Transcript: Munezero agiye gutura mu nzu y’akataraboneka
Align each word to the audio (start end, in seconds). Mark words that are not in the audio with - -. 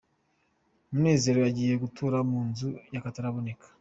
Munezero 0.91 1.39
agiye 1.49 1.73
gutura 1.83 2.17
mu 2.29 2.39
nzu 2.49 2.67
y’akataraboneka 2.93 3.65